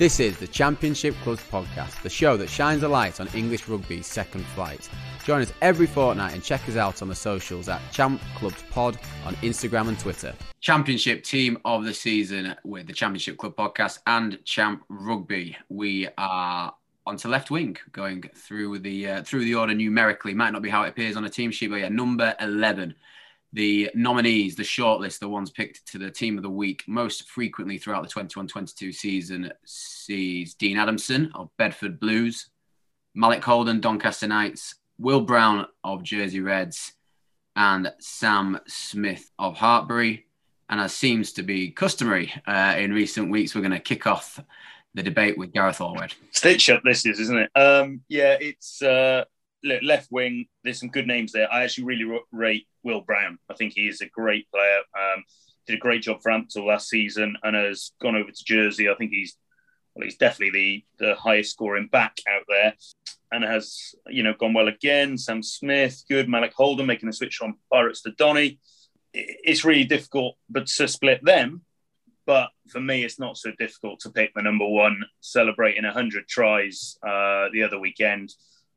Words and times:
This 0.00 0.18
is 0.18 0.38
the 0.38 0.46
Championship 0.46 1.14
Clubs 1.22 1.42
podcast, 1.52 2.00
the 2.00 2.08
show 2.08 2.38
that 2.38 2.48
shines 2.48 2.82
a 2.82 2.88
light 2.88 3.20
on 3.20 3.28
English 3.34 3.68
rugby's 3.68 4.06
second 4.06 4.46
flight. 4.46 4.88
Join 5.26 5.42
us 5.42 5.52
every 5.60 5.86
fortnight 5.86 6.32
and 6.32 6.42
check 6.42 6.66
us 6.70 6.76
out 6.76 7.02
on 7.02 7.08
the 7.08 7.14
socials 7.14 7.68
at 7.68 7.82
Champ 7.92 8.18
Clubs 8.34 8.64
Pod 8.70 8.98
on 9.26 9.34
Instagram 9.42 9.88
and 9.88 9.98
Twitter. 9.98 10.34
Championship 10.60 11.22
team 11.22 11.58
of 11.66 11.84
the 11.84 11.92
season 11.92 12.56
with 12.64 12.86
the 12.86 12.94
Championship 12.94 13.36
Club 13.36 13.54
podcast 13.56 13.98
and 14.06 14.42
Champ 14.46 14.82
Rugby. 14.88 15.54
We 15.68 16.08
are 16.16 16.74
onto 17.04 17.28
left 17.28 17.50
wing, 17.50 17.76
going 17.92 18.22
through 18.34 18.78
the 18.78 19.06
uh, 19.06 19.22
through 19.22 19.44
the 19.44 19.54
order 19.54 19.74
numerically. 19.74 20.32
Might 20.32 20.54
not 20.54 20.62
be 20.62 20.70
how 20.70 20.82
it 20.84 20.88
appears 20.88 21.14
on 21.18 21.26
a 21.26 21.28
team 21.28 21.50
sheet, 21.50 21.68
but 21.68 21.76
yeah, 21.76 21.90
number 21.90 22.34
eleven 22.40 22.94
the 23.52 23.90
nominees, 23.94 24.54
the 24.54 24.62
shortlist, 24.62 25.18
the 25.18 25.28
ones 25.28 25.50
picked 25.50 25.86
to 25.88 25.98
the 25.98 26.10
team 26.10 26.36
of 26.36 26.42
the 26.42 26.50
week 26.50 26.84
most 26.86 27.28
frequently 27.28 27.78
throughout 27.78 28.02
the 28.02 28.08
21 28.08 28.46
22 28.46 28.92
season 28.92 29.52
sees 29.64 30.54
Dean 30.54 30.78
Adamson 30.78 31.32
of 31.34 31.50
Bedford 31.56 31.98
Blues, 31.98 32.48
Malik 33.14 33.42
Holden, 33.42 33.80
Doncaster 33.80 34.28
Knights, 34.28 34.76
Will 34.98 35.20
Brown 35.20 35.66
of 35.82 36.02
Jersey 36.02 36.40
Reds, 36.40 36.92
and 37.56 37.92
Sam 37.98 38.60
Smith 38.68 39.30
of 39.38 39.56
Hartpury. 39.56 40.24
And 40.68 40.80
as 40.80 40.94
seems 40.94 41.32
to 41.32 41.42
be 41.42 41.70
customary 41.70 42.32
uh, 42.46 42.76
in 42.78 42.92
recent 42.92 43.30
weeks, 43.30 43.54
we're 43.54 43.62
going 43.62 43.72
to 43.72 43.80
kick 43.80 44.06
off 44.06 44.38
the 44.94 45.02
debate 45.02 45.36
with 45.36 45.52
Gareth 45.52 45.78
Allred. 45.78 46.14
Stitch 46.30 46.70
up 46.70 46.82
this 46.84 47.04
is, 47.04 47.18
isn't 47.18 47.38
it? 47.38 47.50
Um, 47.56 48.02
yeah, 48.08 48.36
it's 48.40 48.80
uh, 48.80 49.24
left 49.62 50.08
wing. 50.10 50.46
There's 50.64 50.80
some 50.80 50.90
good 50.90 51.06
names 51.06 51.32
there. 51.32 51.52
I 51.52 51.64
actually 51.64 51.84
really 51.84 52.20
rate 52.32 52.66
Will 52.82 53.00
Brown. 53.00 53.38
I 53.50 53.54
think 53.54 53.74
he 53.74 53.88
is 53.88 54.00
a 54.00 54.06
great 54.06 54.50
player. 54.50 54.78
Um, 54.98 55.24
did 55.66 55.76
a 55.76 55.80
great 55.80 56.02
job 56.02 56.22
for 56.22 56.32
Ampthill 56.32 56.66
last 56.66 56.88
season 56.88 57.36
and 57.42 57.54
has 57.54 57.92
gone 58.00 58.16
over 58.16 58.30
to 58.30 58.44
Jersey. 58.44 58.88
I 58.88 58.94
think 58.94 59.10
he's 59.12 59.36
well, 59.94 60.04
he's 60.04 60.16
definitely 60.16 60.84
the, 60.98 61.06
the 61.06 61.14
highest 61.14 61.52
scoring 61.52 61.88
back 61.90 62.18
out 62.28 62.44
there 62.48 62.74
and 63.32 63.44
has, 63.44 63.94
you 64.08 64.22
know, 64.22 64.34
gone 64.38 64.54
well 64.54 64.68
again. 64.68 65.18
Sam 65.18 65.42
Smith, 65.42 66.02
good. 66.08 66.28
Malik 66.28 66.52
Holden 66.54 66.86
making 66.86 67.08
the 67.08 67.12
switch 67.12 67.36
from 67.36 67.58
Pirates 67.72 68.02
to 68.02 68.12
Donny. 68.12 68.58
It's 69.12 69.64
really 69.64 69.84
difficult 69.84 70.36
but 70.48 70.66
to 70.66 70.88
split 70.88 71.24
them. 71.24 71.62
But 72.26 72.50
for 72.68 72.80
me, 72.80 73.02
it's 73.02 73.18
not 73.18 73.36
so 73.36 73.50
difficult 73.58 74.00
to 74.00 74.10
pick 74.10 74.32
the 74.34 74.42
number 74.42 74.66
one, 74.66 75.02
celebrating 75.20 75.84
100 75.84 76.28
tries 76.28 76.96
uh, 77.02 77.48
the 77.52 77.64
other 77.64 77.80
weekend. 77.80 78.32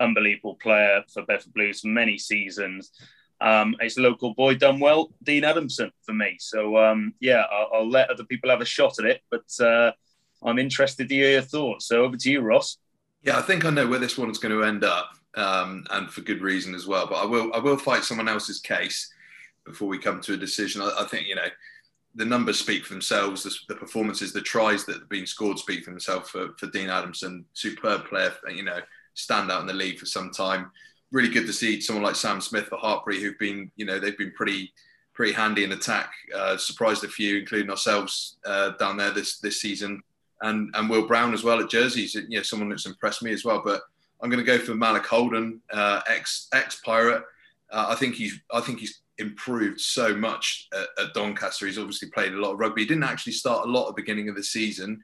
Unbelievable 0.00 0.56
player 0.56 1.02
for 1.12 1.24
Bedford 1.24 1.54
Blues 1.54 1.80
for 1.80 1.88
many 1.88 2.18
seasons. 2.18 2.90
Um, 3.40 3.76
it's 3.80 3.98
local 3.98 4.34
boy 4.34 4.54
done 4.54 4.80
well, 4.80 5.12
Dean 5.22 5.44
Adamson 5.44 5.90
for 6.06 6.14
me. 6.14 6.36
So 6.38 6.78
um, 6.78 7.14
yeah, 7.20 7.44
I'll, 7.52 7.68
I'll, 7.74 7.90
let 7.90 8.10
other 8.10 8.24
people 8.24 8.50
have 8.50 8.60
a 8.60 8.64
shot 8.64 8.98
at 8.98 9.04
it, 9.04 9.22
but 9.30 9.44
uh, 9.60 9.92
I'm 10.42 10.58
interested 10.58 11.08
to 11.08 11.14
hear 11.14 11.32
your 11.32 11.42
thoughts. 11.42 11.86
So 11.86 12.04
over 12.04 12.16
to 12.16 12.30
you, 12.30 12.40
Ross. 12.40 12.78
Yeah, 13.22 13.38
I 13.38 13.42
think 13.42 13.64
I 13.64 13.70
know 13.70 13.86
where 13.86 13.98
this 13.98 14.18
one's 14.18 14.38
going 14.38 14.54
to 14.54 14.64
end 14.64 14.84
up, 14.84 15.10
um, 15.34 15.86
and 15.90 16.10
for 16.10 16.20
good 16.20 16.42
reason 16.42 16.74
as 16.74 16.86
well. 16.86 17.06
But 17.06 17.16
I 17.16 17.24
will 17.26 17.52
I 17.54 17.58
will 17.58 17.76
fight 17.76 18.04
someone 18.04 18.28
else's 18.28 18.60
case 18.60 19.12
before 19.66 19.88
we 19.88 19.98
come 19.98 20.20
to 20.22 20.34
a 20.34 20.38
decision. 20.38 20.82
I, 20.82 20.92
I 21.00 21.04
think 21.04 21.26
you 21.26 21.34
know 21.34 21.48
the 22.14 22.24
numbers 22.24 22.58
speak 22.58 22.84
for 22.84 22.92
themselves. 22.92 23.42
The, 23.42 23.74
the, 23.74 23.78
performances, 23.78 24.32
the 24.32 24.40
tries 24.40 24.84
that 24.84 25.00
have 25.00 25.08
been 25.08 25.26
scored 25.26 25.58
speak 25.58 25.84
for 25.84 25.90
themselves 25.90 26.30
for, 26.30 26.50
for 26.58 26.66
Dean 26.68 26.88
Adamson. 26.88 27.44
Superb 27.54 28.06
player, 28.06 28.32
you 28.54 28.62
know, 28.62 28.78
stand 29.14 29.50
out 29.50 29.60
in 29.60 29.66
the 29.66 29.72
league 29.72 29.98
for 29.98 30.06
some 30.06 30.30
time 30.30 30.70
really 31.14 31.28
good 31.28 31.46
to 31.46 31.52
see 31.52 31.80
someone 31.80 32.02
like 32.02 32.16
Sam 32.16 32.40
Smith 32.40 32.66
for 32.66 32.76
Hartpury, 32.76 33.20
who've 33.20 33.38
been, 33.38 33.70
you 33.76 33.86
know, 33.86 33.98
they've 33.98 34.18
been 34.18 34.32
pretty 34.32 34.72
pretty 35.14 35.32
handy 35.32 35.62
in 35.62 35.70
attack. 35.70 36.10
Uh, 36.34 36.56
surprised 36.56 37.04
a 37.04 37.08
few, 37.08 37.38
including 37.38 37.70
ourselves 37.70 38.36
uh, 38.44 38.70
down 38.80 38.96
there 38.96 39.12
this 39.12 39.38
this 39.38 39.60
season, 39.60 40.02
and 40.42 40.74
and 40.74 40.90
Will 40.90 41.06
Brown 41.06 41.32
as 41.32 41.44
well 41.44 41.60
at 41.60 41.70
Jerseys. 41.70 42.14
You 42.14 42.38
know, 42.38 42.42
someone 42.42 42.68
that's 42.68 42.86
impressed 42.86 43.22
me 43.22 43.32
as 43.32 43.44
well. 43.44 43.62
But 43.64 43.82
I'm 44.20 44.28
going 44.28 44.44
to 44.44 44.46
go 44.46 44.58
for 44.58 44.74
Malik 44.74 45.06
Holden, 45.06 45.60
uh, 45.72 46.00
ex 46.08 46.48
ex 46.52 46.80
Pirate. 46.84 47.22
Uh, 47.70 47.86
I 47.88 47.94
think 47.94 48.16
he's 48.16 48.40
I 48.52 48.60
think 48.60 48.80
he's 48.80 49.00
improved 49.18 49.80
so 49.80 50.16
much 50.16 50.68
at, 50.74 51.04
at, 51.04 51.14
Doncaster. 51.14 51.66
He's 51.66 51.78
obviously 51.78 52.10
played 52.10 52.32
a 52.32 52.40
lot 52.40 52.52
of 52.52 52.58
rugby. 52.58 52.82
He 52.82 52.88
didn't 52.88 53.04
actually 53.04 53.34
start 53.34 53.68
a 53.68 53.70
lot 53.70 53.88
at 53.88 53.94
the 53.94 54.02
beginning 54.02 54.28
of 54.28 54.34
the 54.34 54.42
season. 54.42 55.00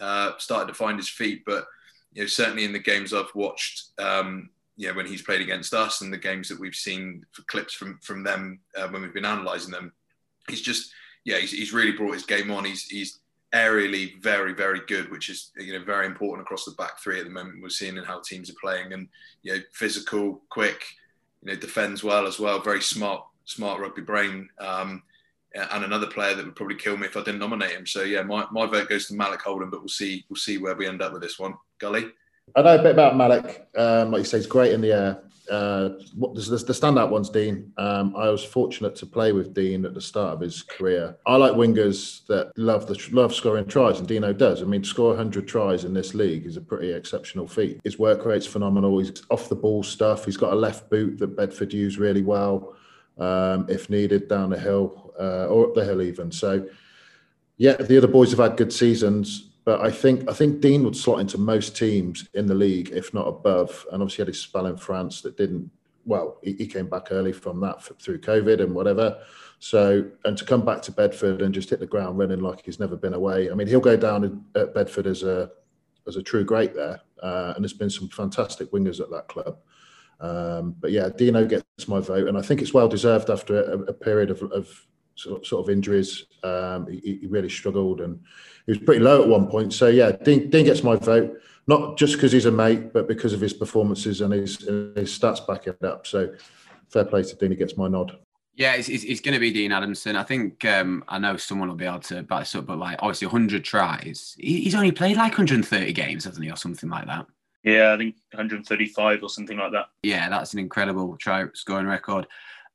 Uh, 0.00 0.32
started 0.38 0.68
to 0.68 0.74
find 0.74 0.98
his 0.98 1.10
feet, 1.10 1.42
but 1.44 1.66
you 2.12 2.22
know 2.22 2.26
certainly 2.26 2.64
in 2.64 2.72
the 2.72 2.78
games 2.78 3.12
I've 3.12 3.34
watched. 3.34 3.98
Um, 3.98 4.50
yeah, 4.76 4.92
when 4.92 5.06
he's 5.06 5.22
played 5.22 5.42
against 5.42 5.74
us 5.74 6.00
and 6.00 6.12
the 6.12 6.18
games 6.18 6.48
that 6.48 6.58
we've 6.58 6.74
seen 6.74 7.24
for 7.32 7.42
clips 7.42 7.74
from 7.74 7.98
from 8.02 8.22
them 8.22 8.60
uh, 8.76 8.88
when 8.88 9.02
we've 9.02 9.14
been 9.14 9.24
analysing 9.24 9.72
them, 9.72 9.92
he's 10.48 10.62
just 10.62 10.92
yeah, 11.24 11.36
he's, 11.36 11.52
he's 11.52 11.72
really 11.72 11.92
brought 11.92 12.14
his 12.14 12.24
game 12.24 12.50
on. 12.50 12.64
He's 12.64 12.84
he's 12.84 13.20
aerially 13.54 14.20
very 14.22 14.54
very 14.54 14.80
good, 14.86 15.10
which 15.10 15.28
is 15.28 15.50
you 15.56 15.72
know 15.72 15.84
very 15.84 16.06
important 16.06 16.46
across 16.46 16.64
the 16.64 16.72
back 16.72 16.98
three 16.98 17.18
at 17.18 17.24
the 17.24 17.30
moment. 17.30 17.62
We're 17.62 17.68
seeing 17.68 17.96
in 17.96 18.04
how 18.04 18.20
teams 18.20 18.50
are 18.50 18.54
playing 18.60 18.92
and 18.92 19.08
you 19.42 19.54
know 19.54 19.60
physical, 19.72 20.40
quick, 20.48 20.82
you 21.42 21.52
know 21.52 21.58
defends 21.58 22.02
well 22.02 22.26
as 22.26 22.38
well. 22.38 22.60
Very 22.60 22.82
smart 22.82 23.24
smart 23.44 23.80
rugby 23.80 24.02
brain. 24.02 24.48
Um, 24.58 25.02
and 25.54 25.84
another 25.84 26.06
player 26.06 26.34
that 26.34 26.44
would 26.44 26.54
probably 26.54 26.76
kill 26.76 26.96
me 26.96 27.06
if 27.06 27.16
I 27.16 27.24
didn't 27.24 27.40
nominate 27.40 27.72
him. 27.72 27.86
So 27.86 28.02
yeah, 28.02 28.22
my, 28.22 28.46
my 28.52 28.66
vote 28.66 28.88
goes 28.88 29.08
to 29.08 29.14
Malik 29.14 29.42
Holden, 29.42 29.68
but 29.68 29.80
we'll 29.80 29.88
see 29.88 30.24
we'll 30.28 30.36
see 30.36 30.58
where 30.58 30.76
we 30.76 30.86
end 30.86 31.02
up 31.02 31.12
with 31.12 31.22
this 31.22 31.38
one. 31.38 31.54
Gully. 31.80 32.12
I 32.54 32.62
know 32.62 32.78
a 32.78 32.82
bit 32.82 32.92
about 32.92 33.16
Malik. 33.16 33.66
Um, 33.76 34.12
like 34.12 34.20
you 34.20 34.24
say, 34.24 34.36
he's 34.36 34.46
great 34.46 34.72
in 34.72 34.80
the 34.80 34.92
air. 34.92 35.22
Uh, 35.50 35.90
what, 36.14 36.34
the, 36.34 36.40
the 36.42 36.72
standout 36.72 37.10
ones, 37.10 37.28
Dean. 37.28 37.72
Um, 37.76 38.14
I 38.14 38.28
was 38.28 38.44
fortunate 38.44 38.94
to 38.96 39.06
play 39.06 39.32
with 39.32 39.52
Dean 39.52 39.84
at 39.84 39.94
the 39.94 40.00
start 40.00 40.34
of 40.34 40.40
his 40.40 40.62
career. 40.62 41.16
I 41.26 41.36
like 41.36 41.52
wingers 41.54 42.24
that 42.26 42.52
love 42.56 42.86
the 42.86 42.96
love 43.10 43.34
scoring 43.34 43.66
tries, 43.66 43.98
and 43.98 44.06
Dino 44.06 44.32
does. 44.32 44.62
I 44.62 44.66
mean, 44.66 44.84
score 44.84 45.08
100 45.08 45.48
tries 45.48 45.84
in 45.84 45.92
this 45.92 46.14
league 46.14 46.46
is 46.46 46.56
a 46.56 46.60
pretty 46.60 46.92
exceptional 46.92 47.48
feat. 47.48 47.80
His 47.82 47.98
work 47.98 48.24
rate's 48.24 48.46
phenomenal. 48.46 48.98
He's 48.98 49.22
off 49.30 49.48
the 49.48 49.56
ball 49.56 49.82
stuff. 49.82 50.24
He's 50.24 50.36
got 50.36 50.52
a 50.52 50.56
left 50.56 50.88
boot 50.88 51.18
that 51.18 51.36
Bedford 51.36 51.72
use 51.72 51.98
really 51.98 52.22
well, 52.22 52.76
um, 53.18 53.66
if 53.68 53.90
needed, 53.90 54.28
down 54.28 54.50
the 54.50 54.58
hill 54.58 55.12
uh, 55.18 55.46
or 55.46 55.66
up 55.66 55.74
the 55.74 55.84
hill 55.84 56.02
even. 56.02 56.30
So, 56.30 56.68
yeah, 57.56 57.74
the 57.74 57.96
other 57.96 58.06
boys 58.06 58.30
have 58.30 58.38
had 58.38 58.56
good 58.56 58.72
seasons 58.72 59.49
but 59.70 59.82
I 59.82 59.90
think 59.92 60.28
I 60.28 60.32
think 60.32 60.60
Dean 60.60 60.82
would 60.82 60.96
slot 60.96 61.20
into 61.20 61.38
most 61.38 61.76
teams 61.76 62.28
in 62.34 62.46
the 62.46 62.56
league, 62.56 62.90
if 62.90 63.14
not 63.14 63.28
above. 63.28 63.86
And 63.92 64.02
obviously, 64.02 64.22
had 64.22 64.26
his 64.26 64.40
spell 64.40 64.66
in 64.66 64.76
France 64.76 65.20
that 65.20 65.36
didn't. 65.36 65.70
Well, 66.04 66.38
he, 66.42 66.54
he 66.54 66.66
came 66.66 66.88
back 66.88 67.12
early 67.12 67.30
from 67.32 67.60
that 67.60 67.80
through 68.02 68.20
COVID 68.20 68.60
and 68.60 68.74
whatever. 68.74 69.22
So, 69.60 70.10
and 70.24 70.36
to 70.36 70.44
come 70.44 70.64
back 70.64 70.82
to 70.82 70.90
Bedford 70.90 71.40
and 71.40 71.54
just 71.54 71.70
hit 71.70 71.78
the 71.78 71.86
ground 71.86 72.18
running 72.18 72.40
like 72.40 72.64
he's 72.64 72.80
never 72.80 72.96
been 72.96 73.14
away. 73.14 73.48
I 73.48 73.54
mean, 73.54 73.68
he'll 73.68 73.78
go 73.78 73.96
down 73.96 74.44
at 74.56 74.74
Bedford 74.74 75.06
as 75.06 75.22
a 75.22 75.52
as 76.08 76.16
a 76.16 76.22
true 76.24 76.42
great 76.42 76.74
there. 76.74 77.00
Uh, 77.22 77.52
and 77.54 77.62
there's 77.62 77.72
been 77.72 77.90
some 77.90 78.08
fantastic 78.08 78.72
wingers 78.72 78.98
at 78.98 79.12
that 79.12 79.28
club. 79.28 79.58
Um, 80.18 80.74
but 80.80 80.90
yeah, 80.90 81.10
Dino 81.16 81.46
gets 81.46 81.86
my 81.86 82.00
vote, 82.00 82.26
and 82.26 82.36
I 82.36 82.42
think 82.42 82.60
it's 82.60 82.74
well 82.74 82.88
deserved 82.88 83.30
after 83.30 83.62
a, 83.62 83.78
a 83.82 83.92
period 83.92 84.32
of, 84.32 84.42
of 84.50 84.84
sort, 85.20 85.46
sort 85.46 85.66
of 85.66 85.70
injuries. 85.70 86.26
Um, 86.42 86.86
he, 86.88 87.18
he, 87.20 87.26
really 87.26 87.48
struggled 87.48 88.00
and 88.00 88.18
he 88.66 88.72
was 88.72 88.78
pretty 88.78 89.00
low 89.00 89.22
at 89.22 89.28
one 89.28 89.46
point. 89.46 89.72
So 89.72 89.88
yeah, 89.88 90.12
Dean, 90.12 90.50
Dean 90.50 90.64
gets 90.64 90.82
my 90.82 90.96
vote, 90.96 91.38
not 91.66 91.98
just 91.98 92.14
because 92.14 92.32
he's 92.32 92.46
a 92.46 92.50
mate, 92.50 92.92
but 92.92 93.06
because 93.06 93.32
of 93.32 93.40
his 93.40 93.52
performances 93.52 94.20
and 94.20 94.32
his, 94.32 94.58
his 94.58 95.18
stats 95.18 95.46
backing 95.46 95.74
it 95.80 95.84
up. 95.84 96.06
So 96.06 96.32
fair 96.88 97.04
play 97.04 97.22
to 97.22 97.36
Dean, 97.36 97.50
he 97.50 97.56
gets 97.56 97.76
my 97.76 97.88
nod. 97.88 98.16
Yeah, 98.54 98.74
it's, 98.74 98.88
it's, 98.88 99.04
it's 99.04 99.20
going 99.20 99.34
to 99.34 99.40
be 99.40 99.52
Dean 99.52 99.72
Adamson. 99.72 100.16
I 100.16 100.22
think 100.22 100.64
um, 100.64 101.04
I 101.08 101.18
know 101.18 101.36
someone 101.36 101.68
will 101.68 101.76
be 101.76 101.86
able 101.86 102.00
to 102.00 102.22
back 102.22 102.40
this 102.40 102.54
up, 102.54 102.66
but 102.66 102.78
like 102.78 102.98
obviously 103.00 103.26
100 103.26 103.64
tries. 103.64 104.34
He's 104.38 104.74
only 104.74 104.92
played 104.92 105.16
like 105.16 105.32
130 105.32 105.92
games, 105.92 106.24
hasn't 106.24 106.44
he, 106.44 106.50
or 106.50 106.56
something 106.56 106.90
like 106.90 107.06
that? 107.06 107.26
Yeah, 107.62 107.92
I 107.92 107.98
think 107.98 108.16
135 108.32 109.22
or 109.22 109.28
something 109.28 109.56
like 109.56 109.72
that. 109.72 109.86
Yeah, 110.02 110.28
that's 110.28 110.52
an 110.52 110.58
incredible 110.58 111.16
try 111.16 111.44
scoring 111.54 111.86
record. 111.86 112.26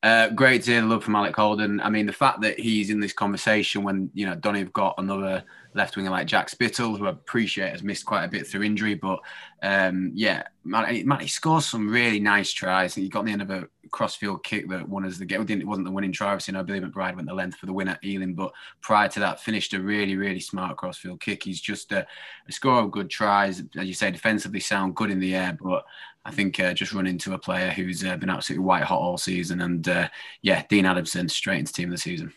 Uh, 0.06 0.30
great 0.30 0.62
to 0.62 0.70
hear 0.70 0.82
the 0.82 0.88
love 0.88 1.04
from 1.04 1.14
Malik 1.14 1.36
Holden. 1.36 1.82
I 1.82 1.90
mean, 1.90 2.06
the 2.06 2.14
fact 2.14 2.40
that 2.42 2.60
he's 2.60 2.92
in 2.92 3.00
this 3.00 3.12
conversation 3.12 3.82
when, 3.82 4.12
you 4.14 4.28
know, 4.28 4.36
Donny 4.36 4.60
have 4.60 4.72
got 4.72 4.94
another 5.00 5.44
left 5.76 5.96
winger 5.96 6.10
like 6.10 6.26
Jack 6.26 6.50
Spittle, 6.50 6.96
who 6.96 7.06
I 7.06 7.12
appreciate 7.12 7.72
has 7.72 7.84
missed 7.84 8.06
quite 8.06 8.24
a 8.24 8.30
bit 8.30 8.48
through 8.48 8.64
injury. 8.64 8.96
But 8.96 9.20
um, 9.62 10.12
yeah, 10.16 10.44
man, 10.64 11.06
man, 11.06 11.20
he 11.20 11.28
scores 11.28 11.66
some 11.66 11.90
really 11.90 12.20
nice 12.20 12.52
tries. 12.52 12.96
He 12.96 13.10
got 13.10 13.26
the 13.26 13.32
end 13.32 13.42
of 13.42 13.52
a 13.52 13.68
crossfield 13.92 14.44
kick 14.44 14.70
that 14.70 14.88
won 14.88 15.06
us 15.06 15.18
the 15.18 15.26
game. 15.26 15.46
It 15.48 15.68
wasn't 15.68 15.86
the 15.86 15.92
winning 15.92 16.14
try, 16.14 16.30
obviously. 16.30 16.56
I 16.56 16.62
believe 16.62 16.84
McBride 16.84 17.16
went 17.16 17.28
the 17.28 17.34
length 17.34 17.58
for 17.58 17.66
the 17.66 17.74
win 17.74 17.90
at 17.90 18.04
Ealing. 18.04 18.36
But 18.36 18.54
prior 18.82 19.10
to 19.10 19.20
that, 19.20 19.42
finished 19.42 19.74
a 19.74 19.82
really, 19.82 20.16
really 20.16 20.40
smart 20.40 20.78
crossfield 20.78 21.20
kick. 21.20 21.44
He's 21.44 21.62
just 21.62 21.92
a, 21.92 22.08
a 22.48 22.70
of 22.70 22.92
good 22.92 23.10
tries. 23.10 23.62
As 23.78 23.86
you 23.86 23.94
say, 23.94 24.12
defensively 24.12 24.62
sound, 24.62 24.96
good 24.96 25.12
in 25.12 25.20
the 25.20 25.36
air. 25.36 25.58
But 25.62 25.84
I 26.24 26.32
think 26.32 26.60
uh, 26.60 26.74
just 26.74 26.94
run 26.94 27.06
into 27.06 27.34
a 27.34 27.38
player 27.38 27.70
who's 27.70 28.04
uh, 28.04 28.16
been 28.18 28.30
absolutely 28.30 28.66
white 28.66 28.84
hot 28.84 29.00
all 29.00 29.18
season. 29.18 29.62
And 29.62 29.88
uh, 29.88 30.08
yeah, 30.42 30.64
Dean 30.70 30.86
Adamson 30.86 31.30
straight 31.30 31.60
into 31.60 31.74
team 31.74 31.90
of 31.90 31.92
the 31.92 31.98
season. 31.98 32.34